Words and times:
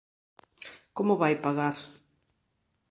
Como 0.97 1.13
vai 1.21 1.33
pagar? 1.45 1.77